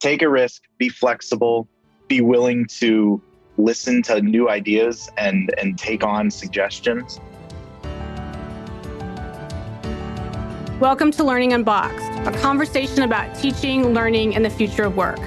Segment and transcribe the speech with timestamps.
[0.00, 1.66] take a risk, be flexible,
[2.06, 3.20] be willing to
[3.56, 7.18] listen to new ideas and, and take on suggestions.
[10.80, 15.20] Welcome to Learning Unboxed, a conversation about teaching, learning, and the future of work.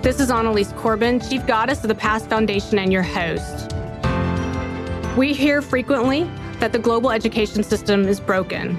[0.00, 3.74] This is Annalise Corbin, Chief Goddess of the Past Foundation and your host.
[5.18, 6.24] We hear frequently
[6.60, 8.78] that the global education system is broken.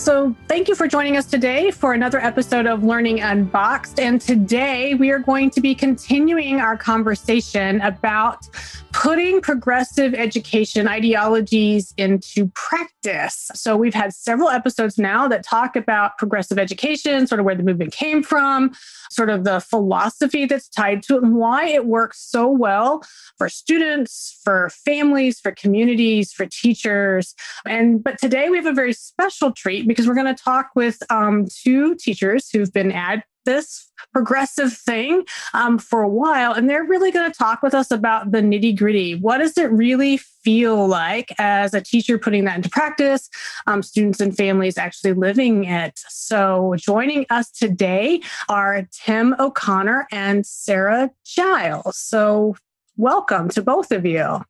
[0.00, 4.00] So, thank you for joining us today for another episode of Learning Unboxed.
[4.00, 8.48] And today we are going to be continuing our conversation about
[8.94, 13.50] putting progressive education ideologies into practice.
[13.52, 17.62] So, we've had several episodes now that talk about progressive education, sort of where the
[17.62, 18.72] movement came from,
[19.10, 23.02] sort of the philosophy that's tied to it, and why it works so well
[23.36, 27.34] for students, for families, for communities, for teachers.
[27.66, 30.98] And but today we have a very special treat because we're going to talk with
[31.10, 35.24] um, two teachers who've been at this progressive thing
[35.54, 38.76] um, for a while, and they're really going to talk with us about the nitty
[38.76, 39.14] gritty.
[39.14, 43.28] What does it really feel like as a teacher putting that into practice?
[43.66, 45.98] Um, students and families actually living it.
[46.08, 51.96] So, joining us today are Tim O'Connor and Sarah Giles.
[51.96, 52.56] So,
[52.96, 54.40] welcome to both of you.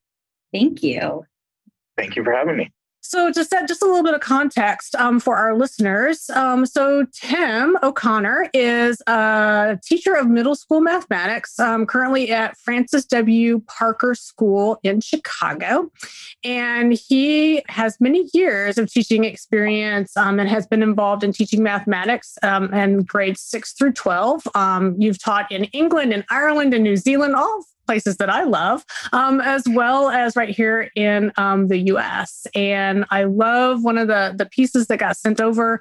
[0.52, 1.24] Thank you.
[1.96, 2.72] Thank you for having me.
[3.10, 6.30] So, just just a little bit of context um, for our listeners.
[6.30, 13.04] Um, so, Tim O'Connor is a teacher of middle school mathematics, um, currently at Francis
[13.06, 13.64] W.
[13.66, 15.90] Parker School in Chicago,
[16.44, 21.64] and he has many years of teaching experience um, and has been involved in teaching
[21.64, 24.46] mathematics um, and grades six through twelve.
[24.54, 28.84] Um, you've taught in England and Ireland and New Zealand, all places that I love,
[29.12, 32.46] um, as well as right here in um, the US.
[32.54, 35.80] And I love one of the, the pieces that got sent over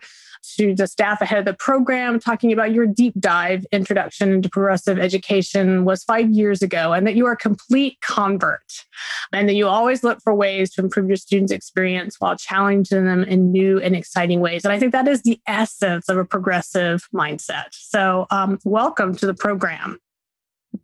[0.56, 4.98] to the staff ahead of the program talking about your deep dive introduction into progressive
[4.98, 8.86] education was five years ago and that you are a complete convert
[9.32, 13.24] and that you always look for ways to improve your students experience while challenging them
[13.24, 14.66] in new and exciting ways.
[14.66, 17.68] And i think that is the essence of a progressive mindset.
[17.72, 20.00] So um, welcome to the program.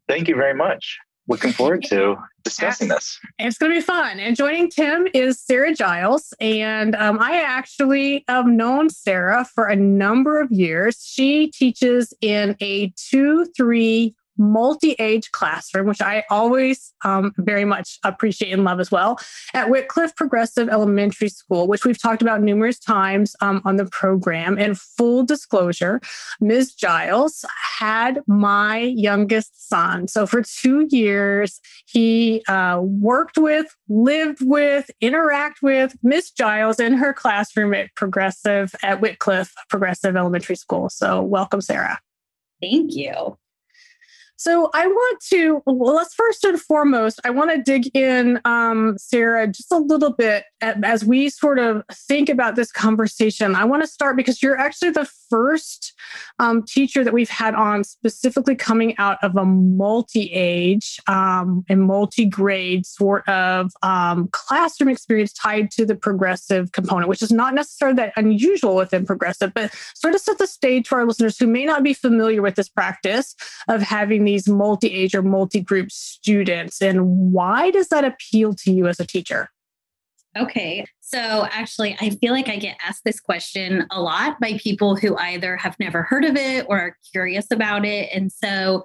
[0.07, 3.19] Thank you very much looking forward to discussing this.
[3.39, 4.19] It's going to be fun.
[4.19, 6.33] And joining Tim is Sarah Giles.
[6.39, 11.03] And um, I actually have known Sarah for a number of years.
[11.03, 17.99] She teaches in a 2 3 multi age classroom, which I always um, very much
[18.03, 19.19] appreciate and love as well,
[19.53, 24.57] at Wickliffe Progressive Elementary School, which we've talked about numerous times um, on the program.
[24.57, 26.01] And full disclosure,
[26.41, 26.73] Ms.
[26.73, 27.45] Giles
[27.79, 30.07] had my youngest son.
[30.07, 36.31] So for two years, he uh, worked with, lived with, interact with Ms.
[36.31, 40.89] Giles in her classroom at Progressive at Wickliffe Progressive Elementary School.
[40.89, 41.99] So welcome, Sarah.
[42.61, 43.37] Thank you.
[44.37, 48.97] So I want to, well, let's first and foremost, I want to dig in, um,
[48.97, 53.55] Sarah, just a little bit as we sort of think about this conversation.
[53.55, 55.93] I want to start because you're actually the first
[56.39, 62.85] um, teacher that we've had on specifically coming out of a multi-age um, and multi-grade
[62.85, 68.13] sort of um, classroom experience tied to the progressive component, which is not necessarily that
[68.17, 71.83] unusual within progressive, but sort of set the stage for our listeners who may not
[71.83, 73.35] be familiar with this practice
[73.69, 76.81] of having these multi age or multi group students?
[76.81, 79.49] And why does that appeal to you as a teacher?
[80.37, 80.85] Okay.
[80.99, 85.15] So actually, I feel like I get asked this question a lot by people who
[85.17, 88.09] either have never heard of it or are curious about it.
[88.13, 88.83] And so,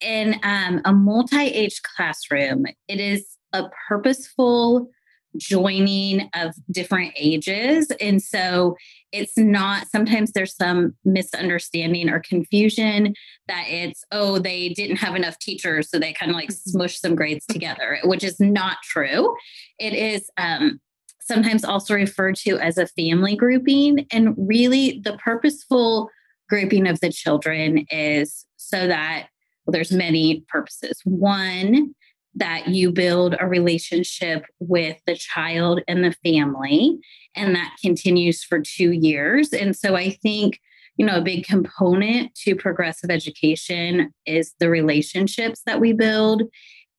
[0.00, 4.88] in um, a multi age classroom, it is a purposeful
[5.36, 7.90] joining of different ages.
[8.00, 8.76] And so
[9.12, 13.14] it's not, sometimes there's some misunderstanding or confusion
[13.48, 15.90] that it's, oh, they didn't have enough teachers.
[15.90, 16.70] So they kind of like mm-hmm.
[16.70, 19.34] smush some grades together, which is not true.
[19.78, 20.80] It is, um,
[21.20, 24.06] sometimes also referred to as a family grouping.
[24.10, 26.10] And really, the purposeful
[26.48, 29.28] grouping of the children is so that
[29.64, 31.00] well, there's many purposes.
[31.04, 31.94] One,
[32.34, 36.98] that you build a relationship with the child and the family,
[37.34, 39.52] and that continues for two years.
[39.52, 40.60] And so I think,
[40.96, 46.42] you know, a big component to progressive education is the relationships that we build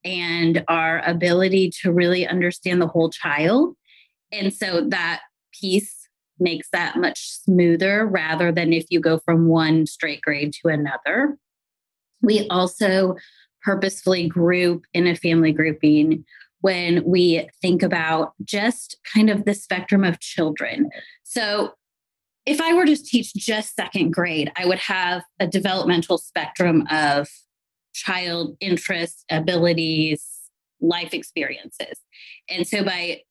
[0.03, 3.75] and our ability to really understand the whole child.
[4.31, 5.21] And so that
[5.59, 5.95] piece
[6.39, 11.37] makes that much smoother rather than if you go from one straight grade to another.
[12.21, 13.15] We also
[13.63, 16.25] purposefully group in a family grouping
[16.61, 20.89] when we think about just kind of the spectrum of children.
[21.23, 21.73] So,
[22.47, 27.27] if I were to teach just second grade, I would have a developmental spectrum of
[27.93, 30.25] child interests, abilities,
[30.79, 31.99] life experiences.
[32.49, 33.21] And so, by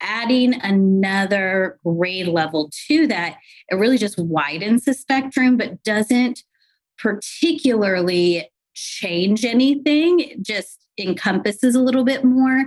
[0.00, 3.36] adding another grade level to that,
[3.70, 6.42] it really just widens the spectrum, but doesn't
[6.98, 10.20] particularly change anything.
[10.20, 12.66] It just encompasses a little bit more.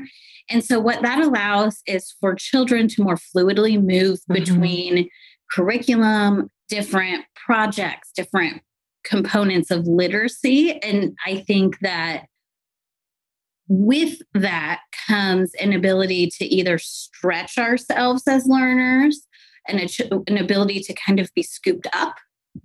[0.49, 4.33] And so, what that allows is for children to more fluidly move mm-hmm.
[4.33, 5.09] between
[5.51, 8.61] curriculum, different projects, different
[9.03, 10.81] components of literacy.
[10.81, 12.25] And I think that
[13.69, 19.27] with that comes an ability to either stretch ourselves as learners
[19.67, 22.15] and a, an ability to kind of be scooped up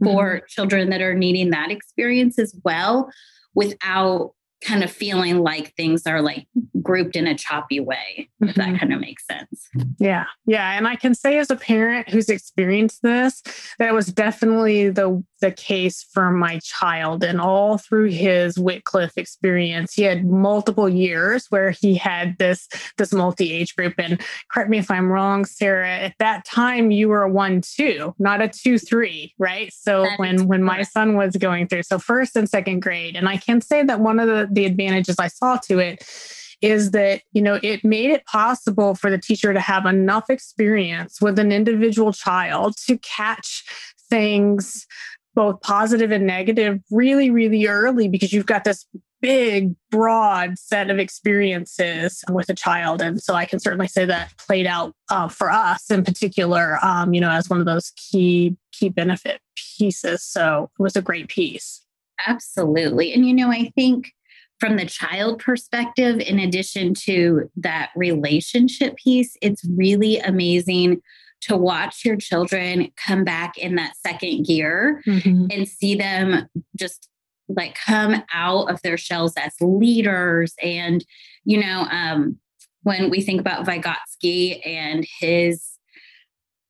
[0.03, 0.45] for mm-hmm.
[0.49, 3.11] children that are needing that experience as well
[3.55, 6.47] without kind of feeling like things are like
[6.81, 8.61] grouped in a choppy way, if mm-hmm.
[8.61, 9.69] that kind of makes sense.
[9.99, 10.25] Yeah.
[10.47, 10.77] Yeah.
[10.77, 13.43] And I can say as a parent who's experienced this,
[13.79, 17.25] that it was definitely the the case for my child.
[17.25, 23.13] And all through his Wickliffe experience, he had multiple years where he had this this
[23.13, 23.95] multi-age group.
[23.99, 24.21] And
[24.53, 28.41] correct me if I'm wrong, Sarah, at that time you were a one two, not
[28.41, 29.73] a two three, right?
[29.73, 33.29] So that when when my son was going through, so first and second grade, and
[33.29, 36.05] I can say that one of the the advantages I saw to it
[36.63, 41.21] is that you know it made it possible for the teacher to have enough experience
[41.21, 43.65] with an individual child to catch
[44.09, 44.87] things
[45.35, 48.87] both positive and negative really really early because you've got this
[49.21, 53.01] big broad set of experiences with a child.
[53.01, 57.15] And so i can certainly say that played out uh, for us in particular um,
[57.15, 59.41] you know as one of those key key benefit
[59.79, 60.23] pieces.
[60.23, 61.85] So it was a great piece.
[62.27, 63.13] Absolutely.
[63.13, 64.13] And you know i think
[64.63, 71.03] from the child perspective, in addition to that relationship piece, it's really amazing
[71.41, 75.47] to watch your children come back in that second gear mm-hmm.
[75.51, 76.47] and see them
[76.79, 77.09] just
[77.49, 80.55] like come out of their shells as leaders.
[80.63, 81.05] And,
[81.43, 82.39] you know, um,
[82.85, 85.71] when we think about Vygotsky and his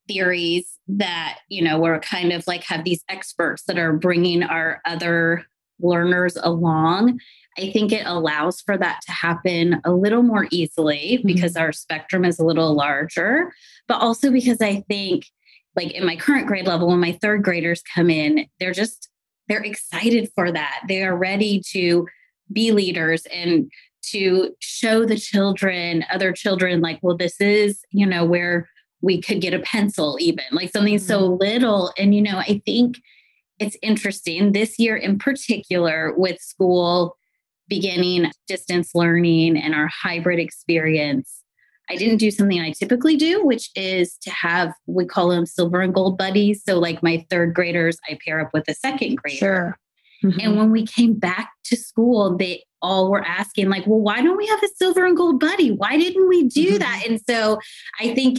[0.08, 4.80] theories that, you know, we're kind of like have these experts that are bringing our
[4.86, 5.44] other
[5.78, 7.18] learners along
[7.58, 11.26] I think it allows for that to happen a little more easily mm-hmm.
[11.26, 13.52] because our spectrum is a little larger,
[13.88, 15.26] but also because I think,
[15.74, 19.08] like in my current grade level, when my third graders come in, they're just,
[19.48, 20.82] they're excited for that.
[20.88, 22.06] They are ready to
[22.52, 23.70] be leaders and
[24.10, 28.68] to show the children, other children, like, well, this is, you know, where
[29.00, 31.06] we could get a pencil, even like something mm-hmm.
[31.06, 31.92] so little.
[31.96, 32.98] And, you know, I think
[33.58, 37.16] it's interesting this year in particular with school
[37.68, 41.42] beginning distance learning and our hybrid experience,
[41.90, 45.80] I didn't do something I typically do, which is to have, we call them silver
[45.80, 46.62] and gold buddies.
[46.64, 49.36] So, like my third graders, I pair up with a second grader.
[49.36, 49.78] Sure.
[50.24, 50.40] Mm-hmm.
[50.40, 54.36] And when we came back to school, they all were asking, like, well, why don't
[54.36, 55.72] we have a silver and gold buddy?
[55.72, 56.78] Why didn't we do mm-hmm.
[56.78, 57.04] that?
[57.08, 57.58] And so
[58.00, 58.38] I think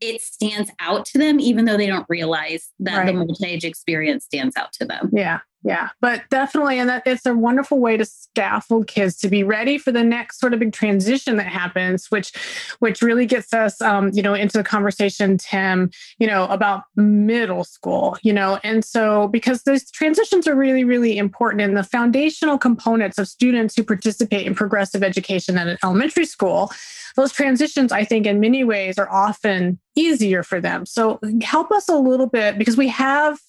[0.00, 3.06] it stands out to them, even though they don't realize that right.
[3.06, 5.10] the multi age experience stands out to them.
[5.12, 5.40] Yeah.
[5.64, 9.76] Yeah, but definitely, and that it's a wonderful way to scaffold kids to be ready
[9.76, 12.32] for the next sort of big transition that happens, which,
[12.78, 17.64] which really gets us, um, you know, into the conversation, Tim, you know, about middle
[17.64, 22.56] school, you know, and so because those transitions are really, really important, and the foundational
[22.56, 26.70] components of students who participate in progressive education at an elementary school,
[27.16, 30.86] those transitions, I think, in many ways, are often easier for them.
[30.86, 33.40] So help us a little bit because we have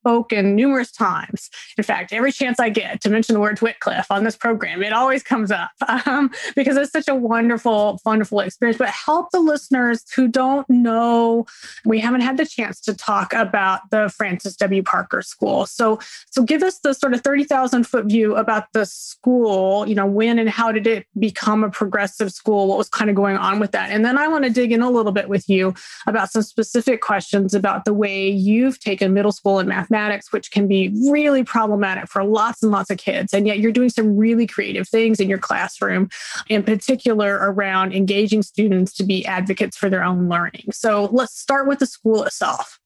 [0.00, 1.50] spoken numerous times.
[1.76, 4.92] In fact, every chance I get to mention the word Wickliffe on this program, it
[4.92, 5.70] always comes up
[6.06, 8.78] um, because it's such a wonderful, wonderful experience.
[8.78, 11.46] But help the listeners who don't know,
[11.84, 14.82] we haven't had the chance to talk about the Francis W.
[14.82, 15.66] Parker School.
[15.66, 15.98] So,
[16.30, 20.38] so give us the sort of 30,000 foot view about the school, you know, when
[20.38, 22.68] and how did it become a progressive school?
[22.68, 23.90] What was kind of going on with that?
[23.90, 25.74] And then I want to dig in a little bit with you
[26.06, 30.50] about some specific questions about the way you've taken middle school and math mathematics, which
[30.50, 33.32] can be really problematic for lots and lots of kids.
[33.32, 36.08] And yet you're doing some really creative things in your classroom,
[36.48, 40.72] in particular around engaging students to be advocates for their own learning.
[40.72, 42.78] So let's start with the school itself.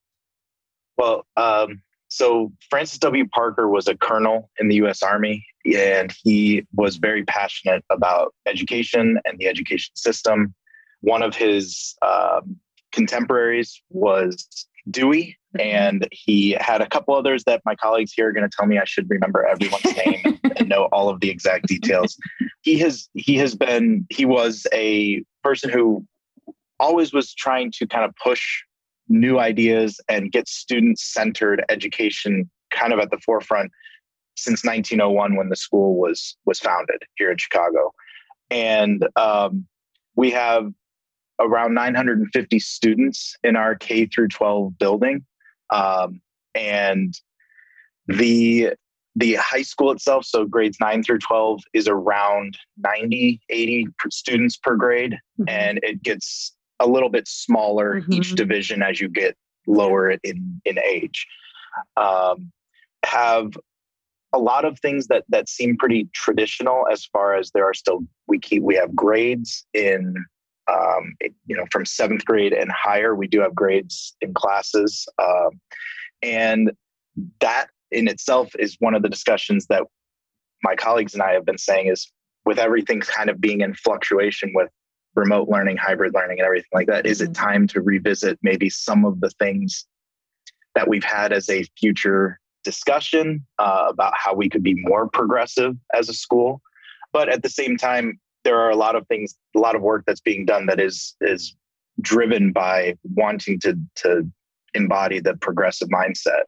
[0.97, 3.27] Well, um, so Francis W.
[3.29, 5.03] Parker was a colonel in the U.S.
[5.03, 10.55] Army, and he was very passionate about education and the education system.
[11.01, 12.57] One of his um,
[12.93, 15.39] contemporaries was Dewey.
[15.59, 18.79] And he had a couple others that my colleagues here are going to tell me
[18.79, 22.17] I should remember everyone's name and know all of the exact details.
[22.63, 26.07] He has he has been he was a person who
[26.81, 28.63] always was trying to kind of push
[29.09, 33.71] new ideas and get student centered education kind of at the forefront
[34.37, 37.93] since 1901 when the school was was founded here in Chicago,
[38.51, 39.67] and um,
[40.17, 40.73] we have
[41.41, 45.25] around 950 students in our K through 12 building,
[45.73, 46.21] um,
[46.55, 47.15] and
[48.07, 48.71] the
[49.15, 54.75] the high school itself, so grades 9 through 12, is around 90, 80 students per
[54.75, 55.45] grade, mm-hmm.
[55.49, 58.13] and it gets a little bit smaller mm-hmm.
[58.15, 59.37] each division as you get
[59.67, 61.27] lower in in age.
[61.97, 62.53] Um,
[63.05, 63.53] have
[64.33, 68.01] a lot of things that that seem pretty traditional as far as there are still
[68.27, 70.15] we keep we have grades in
[70.71, 71.15] um,
[71.47, 75.61] you know from seventh grade and higher we do have grades in classes um,
[76.23, 76.73] and
[77.41, 79.83] that in itself is one of the discussions that
[80.63, 82.11] my colleagues and i have been saying is
[82.45, 84.71] with everything kind of being in fluctuation with
[85.15, 87.45] remote learning hybrid learning and everything like that is it mm-hmm.
[87.45, 89.87] time to revisit maybe some of the things
[90.75, 95.75] that we've had as a future discussion uh, about how we could be more progressive
[95.95, 96.63] as a school.
[97.13, 100.05] But at the same time, there are a lot of things, a lot of work
[100.07, 101.57] that's being done that is is
[102.01, 104.31] driven by wanting to to
[104.75, 106.45] embody the progressive mindset.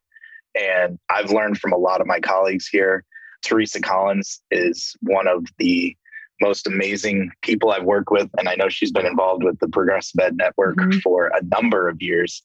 [0.54, 3.04] And I've learned from a lot of my colleagues here.
[3.44, 5.96] Teresa Collins is one of the
[6.40, 8.28] most amazing people I've worked with.
[8.38, 10.98] And I know she's been involved with the Progressive Ed Network mm-hmm.
[10.98, 12.42] for a number of years.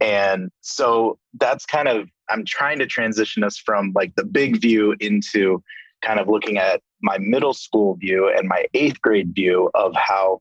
[0.00, 4.94] And so that's kind of, I'm trying to transition us from like the big view
[5.00, 5.62] into
[6.02, 10.40] kind of looking at my middle school view and my eighth grade view of how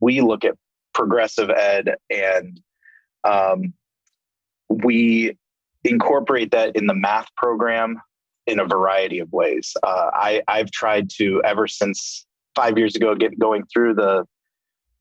[0.00, 0.54] we look at
[0.94, 2.60] progressive ed and
[3.24, 3.74] um,
[4.68, 5.36] we
[5.84, 8.00] incorporate that in the math program
[8.46, 9.76] in a variety of ways.
[9.82, 14.24] Uh, I, I've tried to ever since five years ago get going through the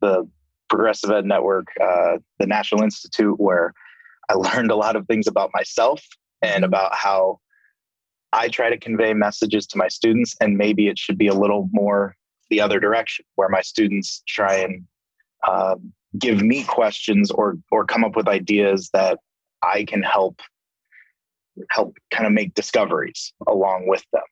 [0.01, 0.27] the
[0.67, 3.74] Progressive Ed Network, uh, the National Institute, where
[4.29, 6.03] I learned a lot of things about myself
[6.41, 7.39] and about how
[8.34, 11.70] I try to convey messages to my students, and maybe it should be a little
[11.72, 12.15] more
[12.50, 14.86] the other direction, where my students try and
[15.48, 19.20] um, give me questions or or come up with ideas that
[19.63, 20.41] I can help
[21.70, 24.24] help kind of make discoveries along with them.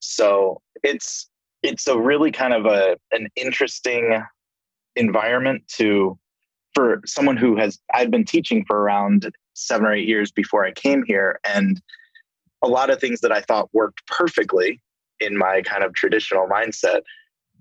[0.00, 1.28] So it's
[1.62, 4.22] it's a really kind of a an interesting
[4.94, 6.18] environment to
[6.74, 10.72] for someone who has I've been teaching for around seven or eight years before I
[10.72, 11.80] came here, and
[12.62, 14.80] a lot of things that I thought worked perfectly
[15.20, 17.02] in my kind of traditional mindset,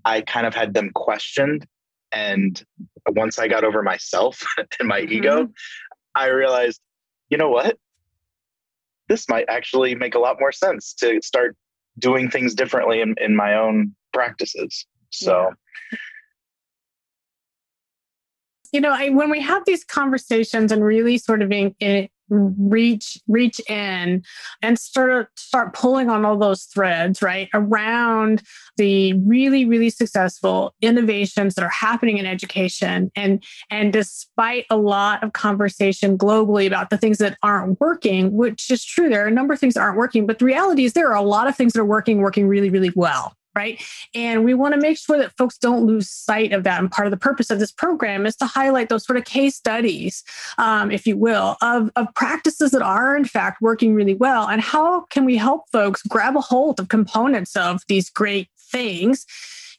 [0.03, 1.65] I kind of had them questioned.
[2.11, 2.63] And
[3.09, 4.43] once I got over myself
[4.79, 5.13] and my mm-hmm.
[5.13, 5.49] ego,
[6.15, 6.81] I realized,
[7.29, 7.77] you know what?
[9.07, 11.55] This might actually make a lot more sense to start
[11.99, 14.85] doing things differently in, in my own practices.
[15.11, 15.97] So yeah
[18.75, 23.19] you know, I, when we have these conversations and really sort of in, in, reach
[23.27, 24.23] reach in
[24.61, 28.41] and start start pulling on all those threads right around
[28.77, 33.11] the really really successful innovations that are happening in education.
[33.15, 38.69] And and despite a lot of conversation globally about the things that aren't working which
[38.71, 40.93] is true there are a number of things that aren't working but the reality is
[40.93, 43.81] there are a lot of things that are working working really really well right?
[44.13, 46.79] And we want to make sure that folks don't lose sight of that.
[46.79, 49.55] And part of the purpose of this program is to highlight those sort of case
[49.55, 50.23] studies,
[50.57, 54.47] um, if you will, of, of practices that are in fact working really well.
[54.47, 59.25] And how can we help folks grab a hold of components of these great things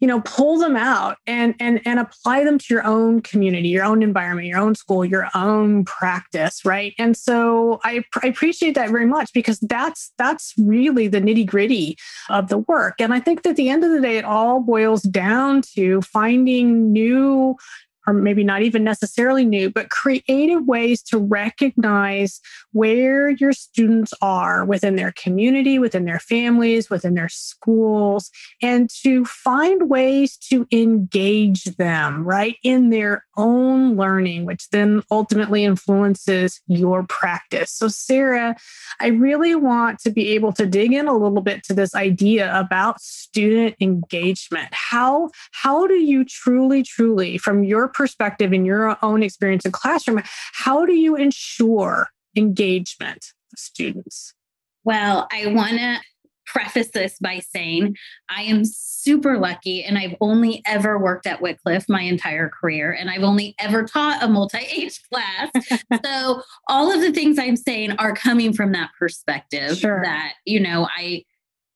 [0.01, 3.85] you know pull them out and and and apply them to your own community your
[3.85, 6.95] own environment your own school your own practice right?
[6.99, 11.97] And so i, I appreciate that very much because that's that's really the nitty gritty
[12.29, 13.01] of the work.
[13.01, 16.03] And i think that at the end of the day it all boils down to
[16.03, 17.57] finding new
[18.07, 22.41] or maybe not even necessarily new, but creative ways to recognize
[22.73, 28.31] where your students are within their community, within their families, within their schools,
[28.63, 35.65] and to find ways to engage them right in their own learning, which then ultimately
[35.65, 37.73] influences your practice.
[37.73, 38.57] So, Sarah,
[39.01, 42.57] I really want to be able to dig in a little bit to this idea
[42.59, 44.69] about student engagement.
[44.73, 50.23] How, how do you truly, truly, from your perspective in your own experience in classroom,
[50.53, 54.35] how do you ensure engagement of students?
[54.85, 55.99] Well, I want to
[56.47, 57.97] preface this by saying
[58.29, 63.11] I am super lucky and I've only ever worked at Wickliffe my entire career and
[63.11, 65.51] I've only ever taught a multi age class.
[66.05, 70.03] so all of the things I'm saying are coming from that perspective sure.
[70.05, 71.25] that, you know, I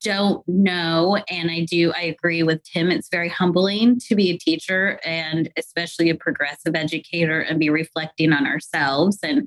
[0.02, 1.23] don't know.
[1.30, 2.90] And I do, I agree with Tim.
[2.90, 8.33] It's very humbling to be a teacher and especially a progressive educator and be reflecting
[8.33, 9.47] on ourselves and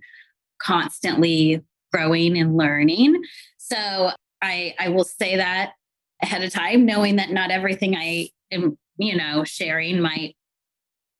[0.61, 3.21] constantly growing and learning.
[3.57, 5.73] So I, I will say that
[6.21, 10.35] ahead of time, knowing that not everything I am, you know, sharing might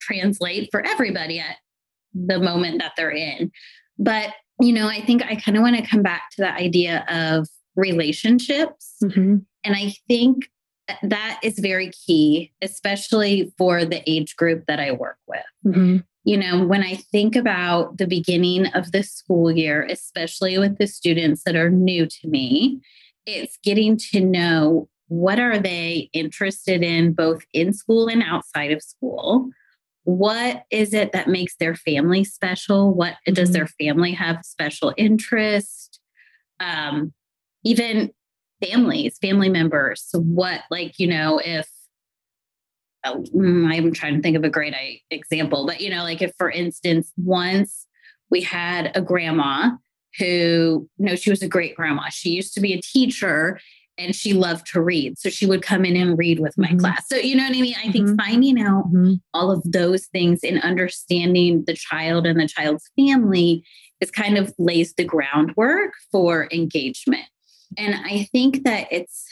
[0.01, 1.57] translate for everybody at
[2.13, 3.51] the moment that they're in.
[3.97, 7.05] But, you know, I think I kind of want to come back to the idea
[7.09, 8.95] of relationships.
[9.03, 9.37] Mm-hmm.
[9.63, 10.49] And I think
[11.01, 15.43] that is very key, especially for the age group that I work with.
[15.65, 15.97] Mm-hmm.
[16.25, 20.87] You know, when I think about the beginning of the school year, especially with the
[20.87, 22.81] students that are new to me,
[23.25, 28.81] it's getting to know what are they interested in both in school and outside of
[28.81, 29.49] school
[30.05, 33.33] what is it that makes their family special what mm-hmm.
[33.33, 35.99] does their family have special interest
[36.59, 37.13] um,
[37.63, 38.11] even
[38.63, 41.67] families family members what like you know if
[43.03, 44.73] uh, i'm trying to think of a great
[45.11, 47.87] example but you know like if for instance once
[48.29, 49.69] we had a grandma
[50.17, 52.09] who, you know, she was a great grandma.
[52.09, 53.59] She used to be a teacher
[53.97, 55.19] and she loved to read.
[55.19, 56.79] So she would come in and read with my mm-hmm.
[56.79, 57.07] class.
[57.07, 57.75] So, you know what I mean?
[57.77, 58.15] I think mm-hmm.
[58.15, 59.13] finding out mm-hmm.
[59.33, 63.63] all of those things and understanding the child and the child's family
[64.01, 67.25] is kind of lays the groundwork for engagement.
[67.77, 69.25] And I think that it's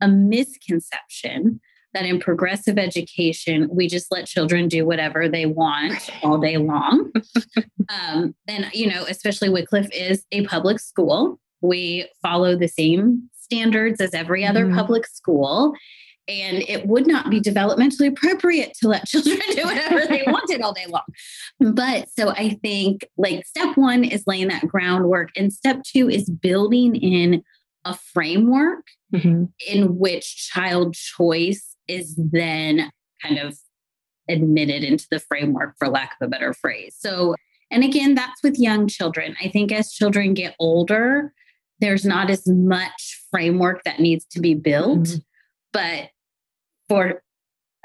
[0.00, 1.60] a misconception
[1.94, 7.10] that in progressive education, we just let children do whatever they want all day long.
[7.88, 11.38] um, and, you know, especially Wickliffe is a public school.
[11.62, 14.74] We follow the same standards as every other mm.
[14.74, 15.72] public school.
[16.26, 20.72] And it would not be developmentally appropriate to let children do whatever they wanted all
[20.72, 21.02] day long.
[21.60, 26.28] But so I think like step one is laying that groundwork, and step two is
[26.28, 27.42] building in
[27.84, 29.44] a framework mm-hmm.
[29.66, 32.90] in which child choice is then
[33.22, 33.58] kind of
[34.28, 36.96] admitted into the framework, for lack of a better phrase.
[36.98, 37.34] So,
[37.70, 39.36] and again, that's with young children.
[39.42, 41.32] I think as children get older,
[41.80, 45.00] there's not as much framework that needs to be built.
[45.00, 45.18] Mm-hmm.
[45.72, 46.10] But
[46.88, 47.22] for,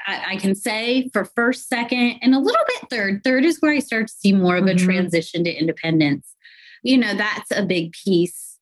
[0.06, 3.74] I, I, can say for first, second, and a little bit third, third is where
[3.74, 4.86] I start to see more of a mm-hmm.
[4.86, 6.36] transition to independence.
[6.84, 8.58] You know, that's a big piece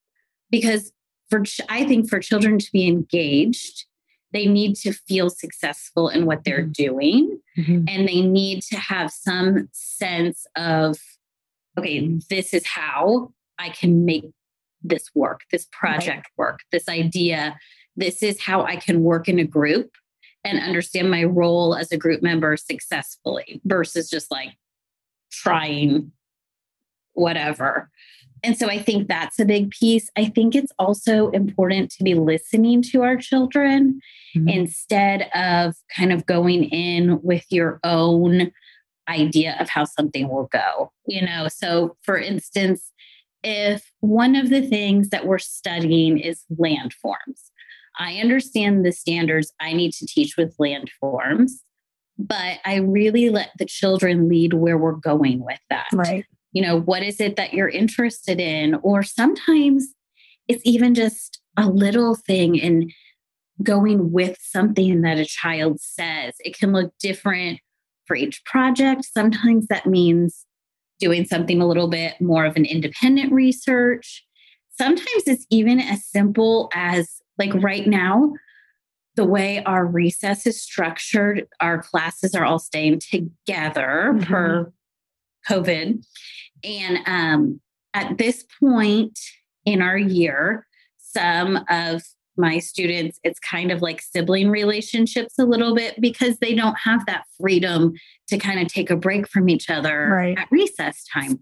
[0.50, 0.92] because
[1.30, 3.86] for, I think for children to be engaged,
[4.32, 6.72] they need to feel successful in what they're mm-hmm.
[6.72, 7.84] doing mm-hmm.
[7.88, 10.98] and they need to have some sense of
[11.78, 14.24] okay this is how i can make
[14.82, 16.38] this work this project right.
[16.38, 17.56] work this idea
[17.96, 19.90] this is how i can work in a group
[20.44, 24.56] and understand my role as a group member successfully versus just like
[25.30, 26.12] trying
[27.14, 27.90] whatever
[28.42, 30.10] and so I think that's a big piece.
[30.16, 34.00] I think it's also important to be listening to our children
[34.36, 34.48] mm-hmm.
[34.48, 38.52] instead of kind of going in with your own
[39.08, 40.92] idea of how something will go.
[41.06, 42.92] You know, so for instance,
[43.42, 47.50] if one of the things that we're studying is landforms,
[47.98, 51.52] I understand the standards I need to teach with landforms,
[52.18, 55.86] but I really let the children lead where we're going with that.
[55.92, 58.74] Right you know what is it that you're interested in?
[58.82, 59.94] Or sometimes
[60.46, 62.90] it's even just a little thing in
[63.62, 66.34] going with something that a child says.
[66.40, 67.60] It can look different
[68.06, 69.04] for each project.
[69.04, 70.46] Sometimes that means
[71.00, 74.24] doing something a little bit more of an independent research.
[74.76, 78.32] Sometimes it's even as simple as like right now
[79.18, 84.22] the way our recess is structured our classes are all staying together mm-hmm.
[84.22, 84.72] per
[85.48, 86.02] covid
[86.64, 87.60] and um,
[87.94, 89.18] at this point
[89.64, 90.66] in our year,
[90.98, 92.02] some of
[92.36, 97.04] my students, it's kind of like sibling relationships a little bit because they don't have
[97.06, 97.92] that freedom
[98.28, 100.38] to kind of take a break from each other right.
[100.38, 101.40] at recess time.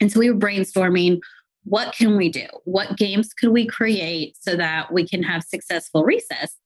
[0.00, 1.20] And so we were brainstorming
[1.64, 2.46] what can we do?
[2.64, 6.56] What games could we create so that we can have successful recess?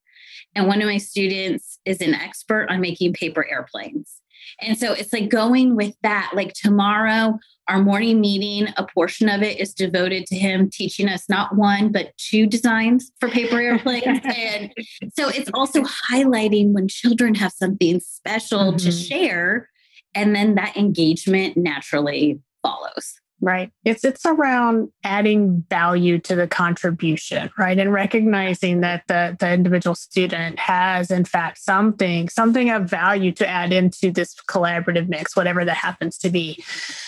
[0.54, 4.20] And one of my students is an expert on making paper airplanes.
[4.60, 6.32] And so it's like going with that.
[6.34, 11.28] Like tomorrow, our morning meeting, a portion of it is devoted to him teaching us
[11.28, 14.20] not one, but two designs for paper airplanes.
[14.24, 14.72] and
[15.16, 18.76] so it's also highlighting when children have something special mm-hmm.
[18.76, 19.70] to share.
[20.14, 23.20] And then that engagement naturally follows.
[23.40, 23.70] Right.
[23.84, 27.78] It's it's around adding value to the contribution, right?
[27.78, 33.46] And recognizing that the, the individual student has in fact something, something of value to
[33.46, 36.62] add into this collaborative mix, whatever that happens to be.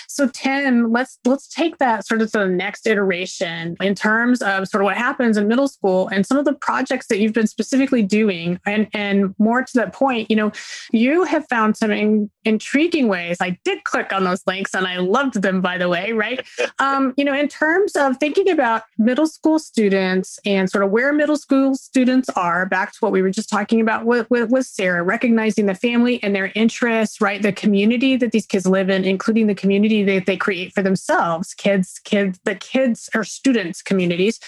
[0.08, 4.66] So Tim, let's let's take that sort of to the next iteration in terms of
[4.68, 7.46] sort of what happens in middle school and some of the projects that you've been
[7.46, 8.58] specifically doing.
[8.66, 10.52] And and more to that point, you know,
[10.92, 13.38] you have found some in, intriguing ways.
[13.40, 16.44] I did click on those links and I loved them, by the way, right?
[16.78, 21.12] um, you know, in terms of thinking about middle school students and sort of where
[21.12, 24.66] middle school students are, back to what we were just talking about with, with, with
[24.66, 27.42] Sarah, recognizing the family and their interests, right?
[27.42, 31.54] The community that these kids live in, including the community that they create for themselves,
[31.54, 34.40] kids, kids, the kids or students communities.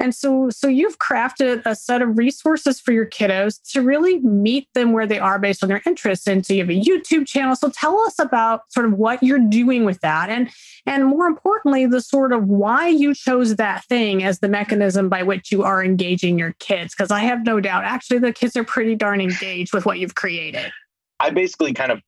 [0.00, 4.66] And so, so you've crafted a set of resources for your kiddos to really meet
[4.74, 6.26] them where they are based on their interests.
[6.26, 7.54] And so you have a YouTube channel.
[7.54, 10.28] So tell us about sort of what you're doing with that.
[10.30, 10.50] And,
[10.86, 15.22] and more importantly, the sort of why you chose that thing as the mechanism by
[15.22, 16.94] which you are engaging your kids.
[16.94, 20.14] Because I have no doubt, actually, the kids are pretty darn engaged with what you've
[20.14, 20.72] created.
[21.20, 22.00] I basically kind of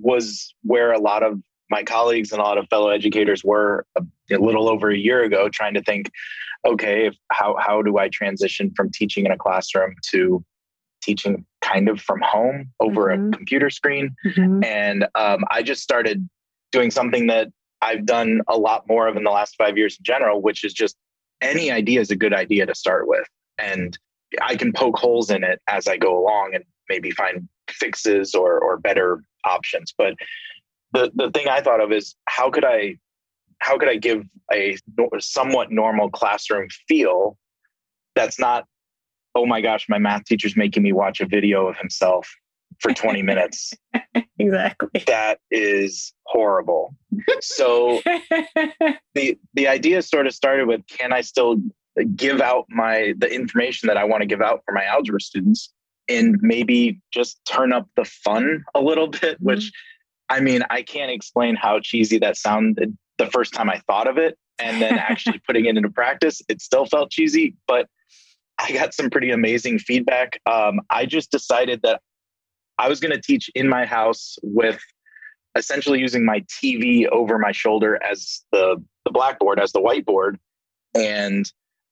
[0.00, 4.02] was where a lot of my colleagues and a lot of fellow educators were a,
[4.32, 6.10] a little over a year ago trying to think
[6.66, 10.44] okay if, how, how do i transition from teaching in a classroom to
[11.02, 13.28] teaching kind of from home over mm-hmm.
[13.28, 14.62] a computer screen mm-hmm.
[14.64, 16.28] and um, i just started
[16.72, 17.48] doing something that
[17.82, 20.72] i've done a lot more of in the last five years in general which is
[20.72, 20.96] just
[21.40, 23.26] any idea is a good idea to start with.
[23.58, 23.98] And
[24.42, 28.58] i can poke holes in it as i go along and maybe find fixes or
[28.58, 29.94] or better options.
[29.96, 30.14] But
[30.92, 32.96] the the thing I thought of is how could I
[33.60, 34.76] how could I give a
[35.18, 37.36] somewhat normal classroom feel
[38.14, 38.64] that's not
[39.34, 42.30] oh my gosh my math teacher's making me watch a video of himself
[42.80, 43.72] for 20 minutes
[44.38, 46.94] exactly that is horrible
[47.40, 48.00] so
[49.14, 51.56] the the idea sort of started with can I still
[52.14, 55.72] give out my the information that I want to give out for my algebra students
[56.08, 59.44] and maybe just turn up the fun a little bit mm-hmm.
[59.44, 59.72] which
[60.28, 64.18] I mean, I can't explain how cheesy that sounded the first time I thought of
[64.18, 64.38] it.
[64.58, 67.88] And then actually putting it into practice, it still felt cheesy, but
[68.58, 70.40] I got some pretty amazing feedback.
[70.46, 72.00] Um, I just decided that
[72.78, 74.80] I was going to teach in my house with
[75.56, 80.36] essentially using my TV over my shoulder as the, the blackboard, as the whiteboard.
[80.94, 81.50] And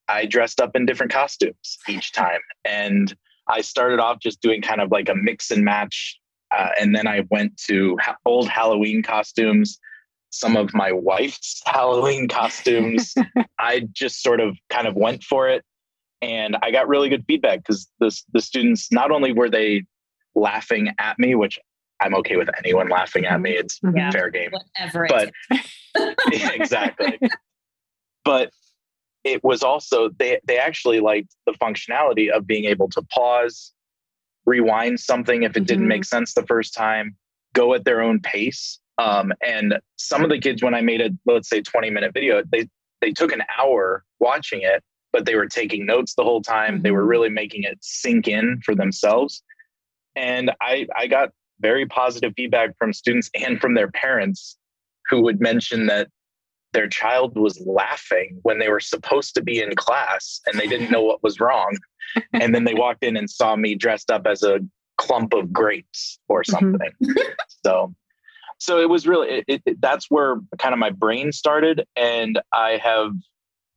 [0.09, 2.40] I dressed up in different costumes each time.
[2.64, 3.14] And
[3.49, 6.20] I started off just doing kind of like a mix and match
[6.51, 9.79] uh, and then I went to ha- old Halloween costumes,
[10.31, 13.14] some of my wife's Halloween costumes.
[13.59, 15.64] I just sort of kind of went for it.
[16.22, 19.85] And I got really good feedback because the, the students, not only were they
[20.37, 21.59] laughing at me, which
[22.01, 24.51] I'm okay with anyone laughing at me, it's yeah, fair game.
[24.53, 25.07] Whatever.
[25.09, 25.33] But
[26.33, 27.18] yeah, exactly.
[28.25, 28.51] but
[29.25, 33.72] it was also they they actually liked the functionality of being able to pause
[34.44, 35.64] rewind something if it mm-hmm.
[35.66, 37.16] didn't make sense the first time,
[37.53, 38.79] go at their own pace.
[38.99, 42.42] Um, and some of the kids, when I made a let's say 20 minute video,
[42.51, 42.68] they
[43.01, 46.75] they took an hour watching it, but they were taking notes the whole time.
[46.75, 46.83] Mm-hmm.
[46.83, 47.09] They were mm-hmm.
[47.09, 49.42] really making it sink in for themselves.
[50.16, 54.59] And I I got very positive feedback from students and from their parents
[55.09, 56.09] who would mention that
[56.72, 60.90] their child was laughing when they were supposed to be in class and they didn't
[60.90, 61.74] know what was wrong.
[62.35, 64.61] and then they walked in and saw me dressed up as a
[64.98, 66.52] clump of grapes or mm-hmm.
[66.52, 66.90] something.
[67.02, 67.31] Mm-hmm.
[67.64, 67.94] so,
[68.59, 71.87] so it was really, it, it, that's where kind of my brain started.
[71.96, 73.12] And I have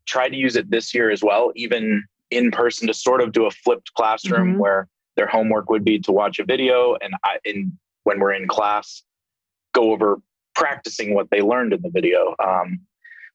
[0.06, 3.46] tried to use it this year as well, even in person to sort of do
[3.46, 4.60] a flipped classroom mm-hmm.
[4.60, 4.88] where
[5.20, 9.04] their homework would be to watch a video and I, in, when we're in class,
[9.74, 10.22] go over
[10.56, 12.36] practicing what they learned in the video.
[12.44, 12.80] Um,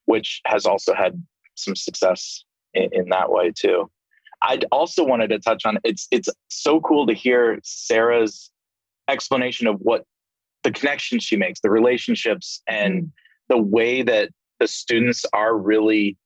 [0.05, 1.21] which has also had
[1.55, 2.43] some success
[2.73, 3.89] in, in that way too.
[4.41, 8.51] I also wanted to touch on it's it's so cool to hear Sarah's
[9.07, 10.03] explanation of what
[10.63, 13.11] the connections she makes, the relationships, and
[13.49, 16.17] the way that the students are really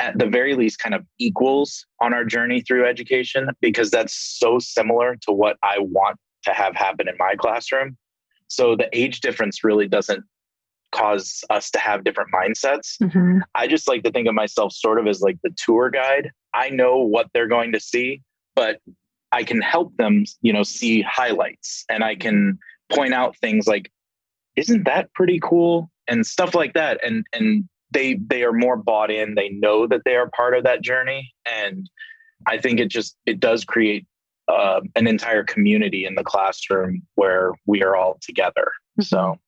[0.00, 4.58] at the very least kind of equals on our journey through education because that's so
[4.58, 7.96] similar to what I want to have happen in my classroom.
[8.48, 10.24] So the age difference really doesn't
[10.92, 12.96] cause us to have different mindsets.
[13.02, 13.38] Mm-hmm.
[13.54, 16.30] I just like to think of myself sort of as like the tour guide.
[16.52, 18.22] I know what they're going to see,
[18.54, 18.80] but
[19.32, 22.58] I can help them, you know, see highlights and I can
[22.92, 23.90] point out things like,
[24.54, 25.90] isn't that pretty cool?
[26.06, 27.00] And stuff like that.
[27.02, 29.34] And and they they are more bought in.
[29.34, 31.32] They know that they are part of that journey.
[31.46, 31.88] And
[32.46, 34.06] I think it just it does create
[34.48, 38.70] uh, an entire community in the classroom where we are all together.
[39.00, 39.04] Mm-hmm.
[39.04, 39.38] So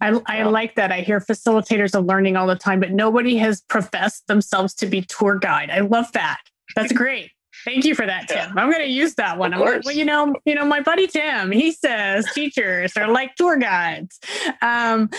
[0.00, 0.92] I, I like that.
[0.92, 5.02] I hear facilitators of learning all the time, but nobody has professed themselves to be
[5.02, 5.70] tour guide.
[5.70, 6.40] I love that.
[6.76, 7.30] That's great.
[7.64, 8.36] Thank you for that, Tim.
[8.36, 8.52] Yeah.
[8.56, 9.52] I'm going to use that one.
[9.52, 13.56] Like, well, you know, you know, my buddy Tim, he says teachers are like tour
[13.56, 14.18] guides.
[14.62, 15.10] Um,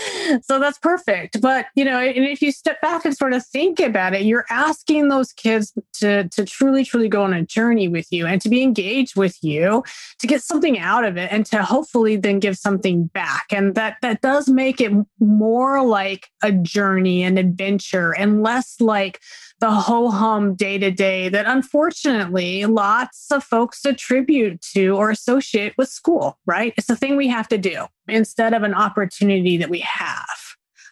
[0.42, 1.42] so that's perfect.
[1.42, 4.46] But you know, and if you step back and sort of think about it, you're
[4.50, 8.50] asking those kids to to truly, truly go on a journey with you and to
[8.50, 9.84] be engaged with you,
[10.20, 13.48] to get something out of it, and to hopefully then give something back.
[13.52, 19.20] And that that does make it more like a journey, an adventure, and less like
[19.60, 25.74] the ho hum day to day that unfortunately lots of folks attribute to or associate
[25.78, 26.74] with school, right?
[26.78, 30.28] It's the thing we have to do instead of an opportunity that we have.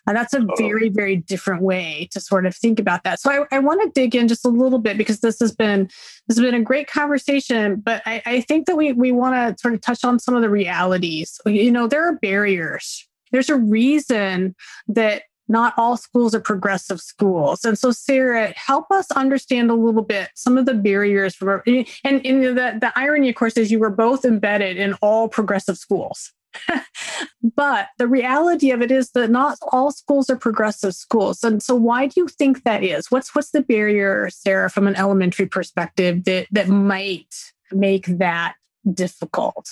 [0.08, 3.20] And that's a very, very different way to sort of think about that.
[3.20, 5.90] So I, I want to dig in just a little bit because this has been
[6.28, 9.62] this has been a great conversation, but I, I think that we we want to
[9.62, 11.42] sort of touch on some of the realities.
[11.46, 13.06] You know, there are barriers.
[13.34, 14.56] There's a reason
[14.88, 17.64] that not all schools are progressive schools.
[17.64, 21.86] And so, Sarah, help us understand a little bit some of the barriers for, and,
[22.26, 26.34] and the, the irony, of course, is you were both embedded in all progressive schools.
[27.56, 31.44] but the reality of it is that not all schools are progressive schools.
[31.44, 33.12] And so why do you think that is?
[33.12, 37.36] What's what's the barrier, Sarah, from an elementary perspective that that might
[37.72, 38.56] make that
[38.92, 39.70] difficult?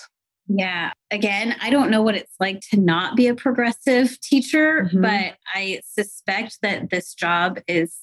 [0.47, 0.91] Yeah.
[1.09, 5.01] Again, I don't know what it's like to not be a progressive teacher, mm-hmm.
[5.01, 7.95] but I suspect that this job is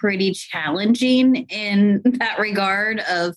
[0.00, 3.36] pretty challenging in that regard of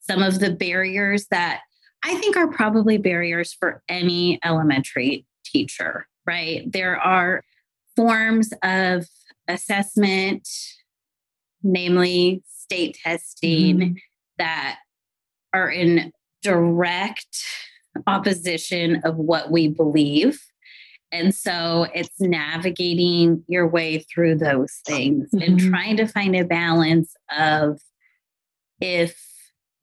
[0.00, 1.60] some of the barriers that
[2.04, 6.70] I think are probably barriers for any elementary teacher, right?
[6.70, 7.42] There are
[7.96, 9.06] forms of
[9.48, 10.48] assessment,
[11.62, 13.94] namely state testing, mm-hmm.
[14.38, 14.78] that
[15.52, 17.44] are in direct
[18.06, 20.40] opposition of what we believe.
[21.12, 25.42] And so it's navigating your way through those things mm-hmm.
[25.42, 27.80] and trying to find a balance of
[28.80, 29.16] if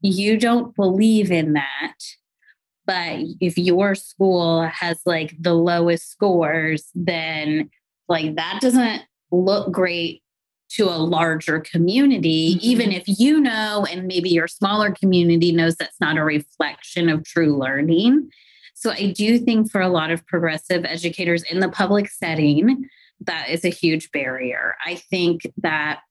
[0.01, 1.95] you don't believe in that,
[2.85, 7.69] but if your school has like the lowest scores, then
[8.09, 10.22] like that doesn't look great
[10.73, 12.65] to a larger community, mm-hmm.
[12.65, 17.23] even if you know, and maybe your smaller community knows that's not a reflection of
[17.23, 18.29] true learning.
[18.73, 22.89] So I do think for a lot of progressive educators in the public setting,
[23.21, 24.75] that is a huge barrier.
[24.85, 26.01] I think that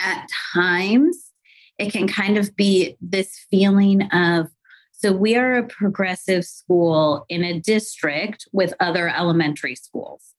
[0.00, 1.30] at times
[1.78, 4.48] it can kind of be this feeling of,
[4.92, 10.34] so we are a progressive school in a district with other elementary schools.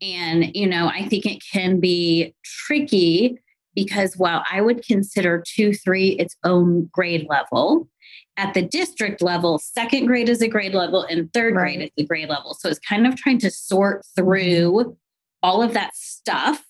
[0.00, 3.38] And, you know, I think it can be tricky
[3.74, 7.88] because while I would consider two, three its own grade level,
[8.36, 11.76] at the district level, second grade is a grade level and third right.
[11.76, 12.54] grade is a grade level.
[12.54, 14.96] So it's kind of trying to sort through
[15.42, 16.64] all of that stuff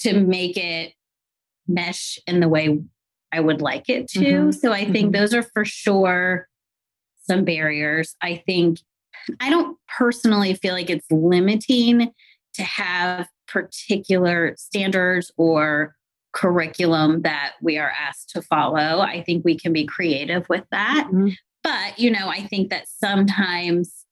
[0.00, 0.92] to make it
[1.66, 2.78] mesh in the way
[3.32, 4.20] I would like it to.
[4.20, 4.50] Mm-hmm.
[4.52, 5.20] So I think mm-hmm.
[5.20, 6.48] those are for sure
[7.24, 8.14] some barriers.
[8.20, 8.78] I think
[9.40, 12.12] I don't personally feel like it's limiting
[12.54, 15.94] to have particular standards or
[16.32, 19.00] curriculum that we are asked to follow.
[19.00, 21.06] I think we can be creative with that.
[21.06, 21.30] Mm-hmm.
[21.62, 24.04] But, you know, I think that sometimes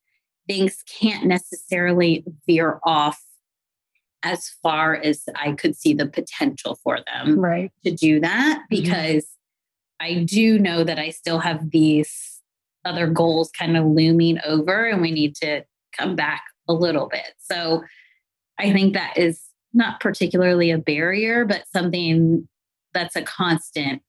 [0.47, 3.21] things can't necessarily veer off
[4.23, 7.73] as far as I could see the potential for them right.
[7.85, 8.83] to do that mm-hmm.
[8.83, 10.21] because mm-hmm.
[10.21, 12.41] I do know that I still have these
[12.85, 15.65] other goals kind of looming over and we need to
[15.97, 17.35] come back a little bit.
[17.39, 17.83] So
[18.61, 19.41] I think that is
[19.73, 22.49] not particularly a barrier, but something
[22.93, 24.03] that's a constant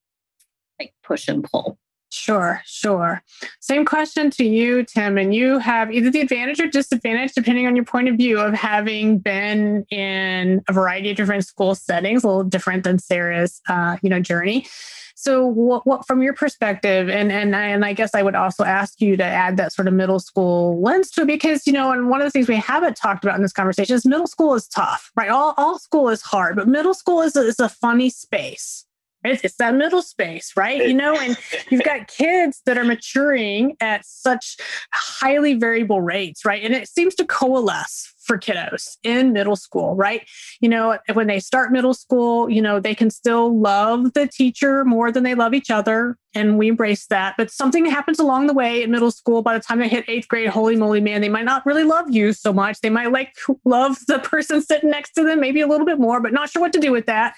[0.79, 1.77] like push and pull.
[2.13, 3.23] Sure, sure.
[3.61, 5.17] Same question to you, Tim.
[5.17, 8.53] And you have either the advantage or disadvantage, depending on your point of view, of
[8.53, 13.95] having been in a variety of different school settings, a little different than Sarah's, uh,
[14.01, 14.67] you know, journey.
[15.15, 18.99] So, what, what, from your perspective, and and and I guess I would also ask
[18.99, 22.09] you to add that sort of middle school lens to it, because you know, and
[22.09, 24.67] one of the things we haven't talked about in this conversation is middle school is
[24.67, 25.29] tough, right?
[25.29, 28.85] All all school is hard, but middle school is a, is a funny space.
[29.23, 30.87] It's, it's that middle space, right?
[30.87, 31.37] You know, and
[31.69, 34.57] you've got kids that are maturing at such
[34.93, 36.63] highly variable rates, right?
[36.63, 40.27] And it seems to coalesce for kiddos in middle school, right?
[40.59, 44.85] You know, when they start middle school, you know, they can still love the teacher
[44.85, 46.17] more than they love each other.
[46.33, 47.35] And we embrace that.
[47.37, 49.41] But something happens along the way in middle school.
[49.41, 52.09] By the time they hit eighth grade, holy moly, man, they might not really love
[52.09, 52.79] you so much.
[52.79, 56.21] They might like love the person sitting next to them, maybe a little bit more,
[56.21, 57.35] but not sure what to do with that.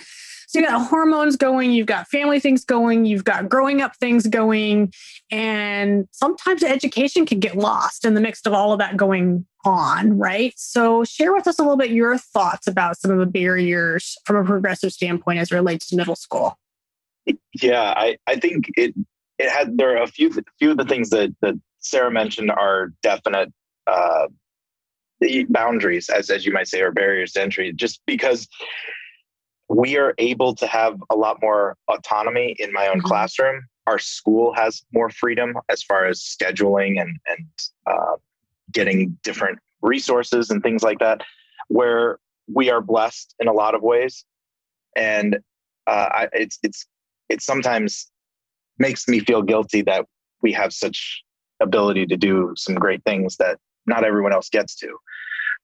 [0.54, 4.28] So you got hormones going, you've got family things going, you've got growing up things
[4.28, 4.94] going,
[5.32, 10.16] and sometimes education can get lost in the mix of all of that going on,
[10.16, 10.54] right?
[10.56, 14.36] So share with us a little bit your thoughts about some of the barriers from
[14.36, 16.60] a progressive standpoint as it relates to middle school.
[17.60, 18.94] Yeah, I, I think it
[19.40, 22.94] it had there are a few few of the things that that Sarah mentioned are
[23.02, 23.52] definite
[23.88, 24.28] uh,
[25.50, 28.48] boundaries, as as you might say, or barriers to entry, just because
[29.74, 33.08] we are able to have a lot more autonomy in my own mm-hmm.
[33.08, 33.64] classroom.
[33.88, 37.48] Our school has more freedom as far as scheduling and and
[37.86, 38.16] uh,
[38.72, 41.22] getting different resources and things like that,
[41.68, 44.26] where we are blessed in a lot of ways,
[44.96, 45.40] and
[45.88, 46.86] uh, I, it's it's
[47.30, 48.10] it sometimes
[48.80, 50.06] makes me feel guilty that
[50.42, 51.24] we have such
[51.60, 54.98] ability to do some great things that not everyone else gets to.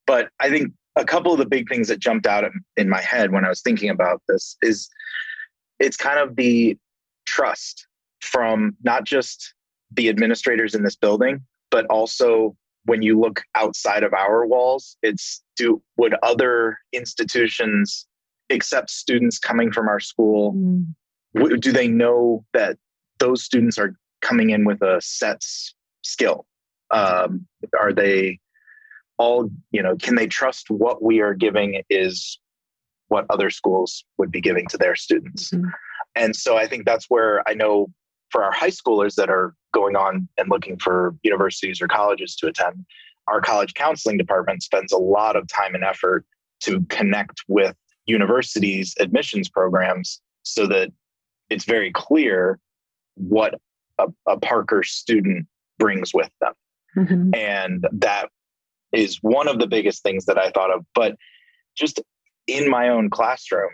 [0.05, 2.43] But I think a couple of the big things that jumped out
[2.75, 4.89] in my head when I was thinking about this is
[5.79, 6.77] it's kind of the
[7.25, 7.87] trust
[8.21, 9.53] from not just
[9.93, 15.41] the administrators in this building, but also when you look outside of our walls, it's
[15.55, 18.05] do would other institutions
[18.49, 20.53] accept students coming from our school?
[20.53, 21.61] Mm.
[21.61, 22.77] Do they know that
[23.19, 25.45] those students are coming in with a set
[26.03, 26.45] skill?
[26.91, 27.47] Um,
[27.79, 28.39] are they
[29.19, 32.39] all, you know, can they trust what we are giving is
[33.09, 35.51] what other schools would be giving to their students?
[35.51, 35.67] Mm-hmm.
[36.15, 37.87] And so I think that's where I know
[38.31, 42.47] for our high schoolers that are going on and looking for universities or colleges to
[42.47, 42.85] attend,
[43.27, 46.25] our college counseling department spends a lot of time and effort
[46.61, 50.91] to connect with universities' admissions programs so that
[51.49, 52.59] it's very clear
[53.15, 53.55] what
[53.99, 55.45] a, a Parker student
[55.77, 56.53] brings with them.
[56.97, 57.35] Mm-hmm.
[57.35, 58.29] And that
[58.91, 60.85] is one of the biggest things that I thought of.
[60.95, 61.15] But
[61.75, 62.01] just
[62.47, 63.71] in my own classroom,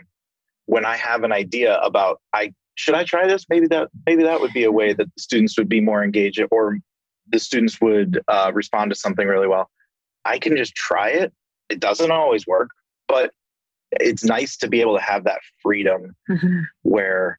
[0.66, 3.46] when I have an idea about I should I try this?
[3.48, 6.42] Maybe that maybe that would be a way that the students would be more engaged
[6.50, 6.78] or
[7.28, 9.70] the students would uh, respond to something really well.
[10.24, 11.32] I can just try it.
[11.68, 12.68] It doesn't always work,
[13.08, 13.32] but
[13.92, 16.60] it's nice to be able to have that freedom mm-hmm.
[16.82, 17.38] where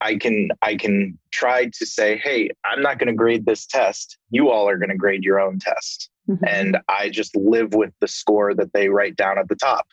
[0.00, 4.18] I can I can try to say, hey, I'm not going to grade this test.
[4.30, 6.10] You all are going to grade your own test.
[6.32, 6.44] Mm-hmm.
[6.46, 9.86] And I just live with the score that they write down at the top.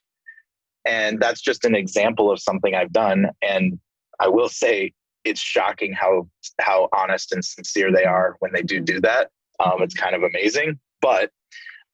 [0.85, 3.27] And that's just an example of something I've done.
[3.41, 3.79] And
[4.19, 4.93] I will say
[5.25, 6.29] it's shocking how
[6.61, 9.29] how honest and sincere they are when they do do that.
[9.59, 10.79] Um, it's kind of amazing.
[11.01, 11.31] But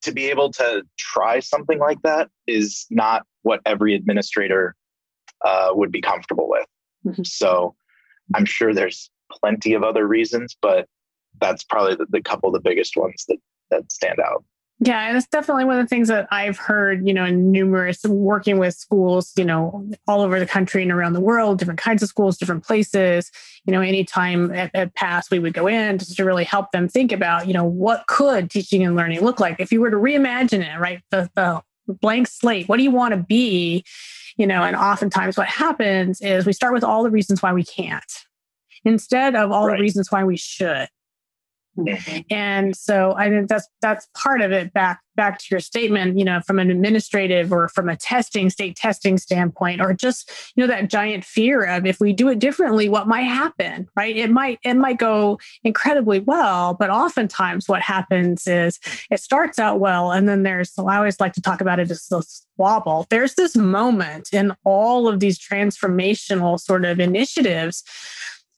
[0.03, 4.75] to be able to try something like that is not what every administrator
[5.43, 6.67] uh, would be comfortable with.
[7.07, 7.23] Mm-hmm.
[7.23, 7.75] So
[8.35, 10.87] I'm sure there's plenty of other reasons, but
[11.41, 13.37] that's probably the, the couple of the biggest ones that
[13.69, 14.43] that stand out.
[14.79, 18.03] Yeah, and it's definitely one of the things that I've heard, you know, in numerous
[18.03, 22.03] working with schools, you know, all over the country and around the world, different kinds
[22.03, 23.31] of schools, different places.
[23.63, 26.89] You know, anytime at, at PAST we would go in just to really help them
[26.89, 29.97] think about, you know, what could teaching and learning look like if you were to
[29.97, 31.01] reimagine it, right?
[31.09, 32.67] The, the blank slate.
[32.67, 33.85] What do you want to be?
[34.35, 37.63] You know, and oftentimes what happens is we start with all the reasons why we
[37.63, 38.03] can't
[38.83, 39.77] instead of all right.
[39.77, 40.89] the reasons why we should.
[41.77, 42.19] Mm-hmm.
[42.29, 46.25] And so I think that's that's part of it back back to your statement, you
[46.25, 50.67] know, from an administrative or from a testing, state testing standpoint, or just, you know,
[50.67, 54.15] that giant fear of if we do it differently, what might happen, right?
[54.15, 59.79] It might it might go incredibly well, but oftentimes what happens is it starts out
[59.79, 63.05] well and then there's I always like to talk about it as this wobble.
[63.09, 67.83] There's this moment in all of these transformational sort of initiatives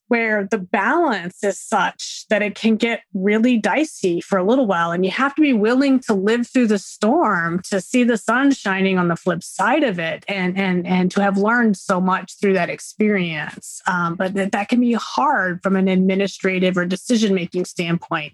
[0.08, 4.92] where the balance is such that it can get really dicey for a little while.
[4.92, 8.52] And you have to be willing to live through the storm to see the sun
[8.52, 12.40] shining on the flip side of it and, and, and to have learned so much
[12.40, 13.82] through that experience.
[13.88, 18.34] Um, but that, that can be hard from an administrative or decision making standpoint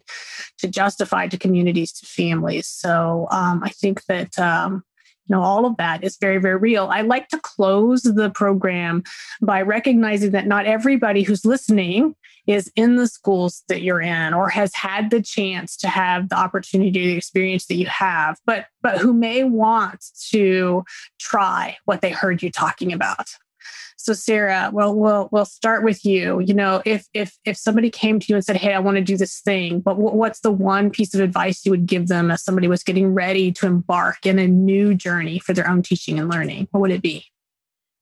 [0.60, 2.68] to justify to communities, to families.
[2.68, 4.38] So um, I think that.
[4.38, 4.84] Um,
[5.28, 6.88] you know all of that is very very real.
[6.92, 9.04] I like to close the program
[9.42, 14.50] by recognizing that not everybody who's listening is in the schools that you're in or
[14.50, 18.98] has had the chance to have the opportunity the experience that you have but but
[18.98, 20.84] who may want to
[21.20, 23.30] try what they heard you talking about
[23.98, 26.40] so Sarah, well, we'll we'll start with you.
[26.40, 29.04] You know, if if if somebody came to you and said, "Hey, I want to
[29.04, 32.44] do this thing," but what's the one piece of advice you would give them as
[32.44, 36.30] somebody was getting ready to embark in a new journey for their own teaching and
[36.30, 36.68] learning?
[36.72, 37.26] What would it be?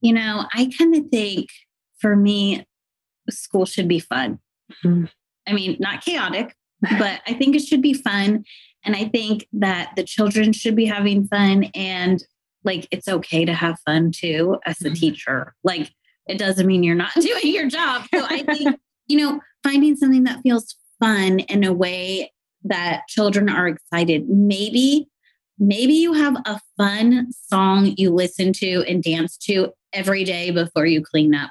[0.01, 1.49] You know, I kind of think
[1.99, 2.65] for me,
[3.29, 4.39] school should be fun.
[4.83, 5.05] Mm-hmm.
[5.47, 8.43] I mean, not chaotic, but I think it should be fun.
[8.83, 12.23] And I think that the children should be having fun and
[12.63, 14.93] like it's okay to have fun too as a mm-hmm.
[14.93, 15.55] teacher.
[15.63, 15.91] Like
[16.27, 18.05] it doesn't mean you're not doing your job.
[18.13, 22.31] So I think, you know, finding something that feels fun in a way
[22.63, 24.29] that children are excited.
[24.29, 25.07] Maybe,
[25.57, 30.85] maybe you have a fun song you listen to and dance to every day before
[30.85, 31.49] you clean up.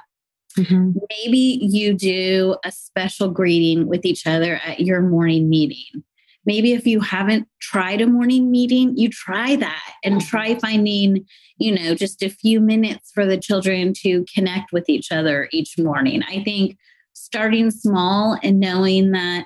[0.57, 0.91] Mm-hmm.
[1.09, 6.03] Maybe you do a special greeting with each other at your morning meeting.
[6.45, 11.25] Maybe if you haven't tried a morning meeting, you try that and try finding,
[11.57, 15.77] you know, just a few minutes for the children to connect with each other each
[15.77, 16.23] morning.
[16.23, 16.77] I think
[17.13, 19.45] starting small and knowing that,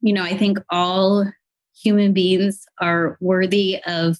[0.00, 1.30] you know, I think all
[1.82, 4.16] human beings are worthy of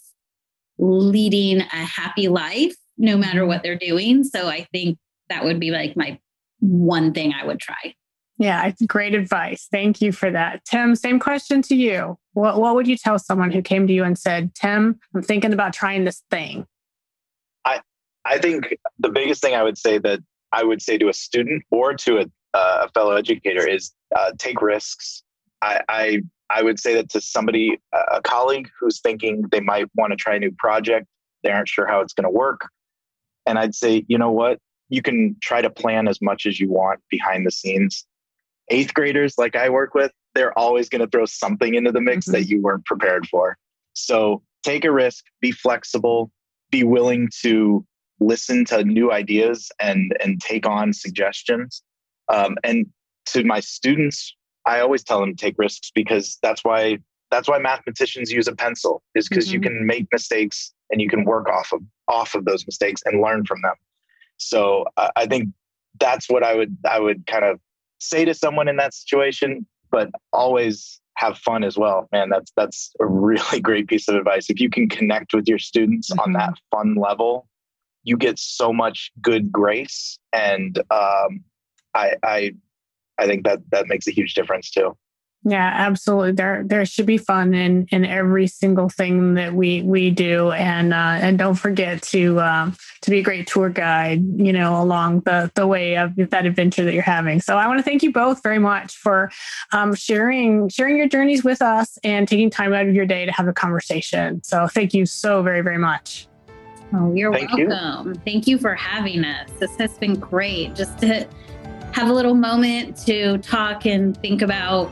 [0.78, 4.24] leading a happy life no matter what they're doing.
[4.24, 4.98] So I think
[5.28, 6.18] that would be like my
[6.60, 7.94] one thing I would try.
[8.42, 9.68] Yeah, it's great advice.
[9.70, 10.64] Thank you for that.
[10.64, 12.18] Tim, same question to you.
[12.32, 15.52] What, what would you tell someone who came to you and said, Tim, I'm thinking
[15.52, 16.66] about trying this thing?
[17.64, 17.80] I,
[18.24, 20.18] I think the biggest thing I would say that
[20.50, 24.60] I would say to a student or to a, uh, fellow educator is uh, take
[24.60, 25.22] risks.
[25.62, 30.10] I, I, I would say that to somebody, a colleague who's thinking they might want
[30.10, 31.06] to try a new project,
[31.44, 32.68] they aren't sure how it's going to work.
[33.46, 34.58] And I'd say, you know what?
[34.88, 38.04] You can try to plan as much as you want behind the scenes.
[38.72, 42.26] Eighth graders, like I work with, they're always going to throw something into the mix
[42.26, 42.32] mm-hmm.
[42.32, 43.56] that you weren't prepared for.
[43.92, 46.30] So take a risk, be flexible,
[46.70, 47.84] be willing to
[48.18, 51.82] listen to new ideas and and take on suggestions.
[52.28, 52.86] Um, and
[53.26, 56.98] to my students, I always tell them to take risks because that's why
[57.30, 59.54] that's why mathematicians use a pencil is because mm-hmm.
[59.54, 63.20] you can make mistakes and you can work off of off of those mistakes and
[63.20, 63.74] learn from them.
[64.36, 65.48] So uh, I think
[66.00, 67.60] that's what I would I would kind of
[68.02, 72.08] say to someone in that situation, but always have fun as well.
[72.12, 74.50] Man, that's that's a really great piece of advice.
[74.50, 76.20] If you can connect with your students mm-hmm.
[76.20, 77.48] on that fun level,
[78.04, 81.44] you get so much good grace, and um,
[81.94, 82.52] I I
[83.18, 84.96] I think that that makes a huge difference too.
[85.44, 86.32] Yeah, absolutely.
[86.32, 90.94] There there should be fun in in every single thing that we we do, and
[90.94, 94.22] uh, and don't forget to um, to be a great tour guide.
[94.36, 97.40] You know, along the the way of that adventure that you're having.
[97.40, 99.32] So I want to thank you both very much for
[99.72, 103.32] um, sharing sharing your journeys with us and taking time out of your day to
[103.32, 104.44] have a conversation.
[104.44, 106.28] So thank you so very very much.
[106.94, 108.08] Oh, you're thank welcome.
[108.08, 108.14] You.
[108.24, 109.50] Thank you for having us.
[109.58, 110.76] This has been great.
[110.76, 111.26] Just to
[111.92, 114.88] have a little moment to talk and think about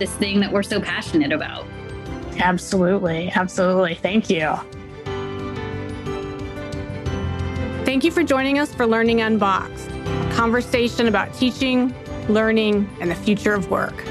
[0.00, 1.64] this thing that we're so passionate about.
[2.38, 3.30] Absolutely.
[3.30, 3.94] Absolutely.
[3.94, 4.56] Thank you.
[7.84, 11.94] Thank you for joining us for Learning Unboxed, a conversation about teaching,
[12.28, 14.06] learning, and the future of work.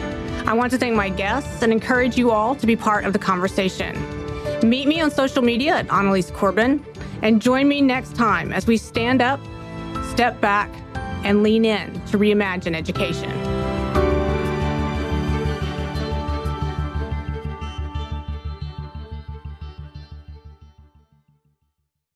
[0.46, 3.20] I want to thank my guests and encourage you all to be part of the
[3.20, 3.96] conversation.
[4.68, 6.86] Meet me on social media at Annalies Corbin
[7.22, 9.40] and join me next time as we stand up,
[10.12, 10.70] step back,
[11.24, 13.32] and lean in to reimagine education.